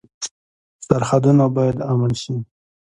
[0.85, 2.33] سرحدونه باید امن شي